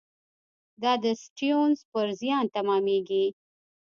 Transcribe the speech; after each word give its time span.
دا 0.81 0.93
د 1.03 1.05
سټیونز 1.23 1.79
پر 1.91 2.07
زیان 2.21 2.45
تمامېږي. 2.55 3.25